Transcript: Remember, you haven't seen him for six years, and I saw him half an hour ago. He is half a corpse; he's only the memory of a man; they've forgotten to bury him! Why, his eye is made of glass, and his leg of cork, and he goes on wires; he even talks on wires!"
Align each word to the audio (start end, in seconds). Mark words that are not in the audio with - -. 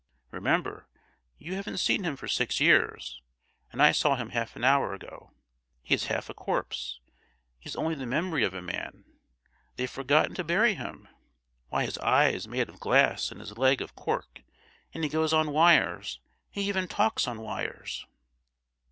Remember, 0.31 0.87
you 1.37 1.53
haven't 1.53 1.77
seen 1.77 2.05
him 2.05 2.15
for 2.15 2.27
six 2.27 2.59
years, 2.59 3.21
and 3.71 3.83
I 3.83 3.91
saw 3.91 4.15
him 4.15 4.29
half 4.31 4.55
an 4.55 4.63
hour 4.63 4.95
ago. 4.95 5.29
He 5.83 5.93
is 5.93 6.05
half 6.07 6.27
a 6.27 6.33
corpse; 6.33 6.99
he's 7.59 7.75
only 7.75 7.93
the 7.93 8.07
memory 8.07 8.43
of 8.43 8.55
a 8.55 8.63
man; 8.63 9.05
they've 9.75 9.87
forgotten 9.87 10.33
to 10.37 10.43
bury 10.43 10.73
him! 10.73 11.07
Why, 11.69 11.85
his 11.85 11.99
eye 11.99 12.29
is 12.29 12.47
made 12.47 12.67
of 12.67 12.79
glass, 12.79 13.29
and 13.29 13.39
his 13.39 13.59
leg 13.59 13.79
of 13.79 13.93
cork, 13.93 14.41
and 14.91 15.03
he 15.03 15.07
goes 15.11 15.33
on 15.33 15.51
wires; 15.51 16.19
he 16.49 16.63
even 16.63 16.87
talks 16.87 17.27
on 17.27 17.39
wires!" 17.39 18.07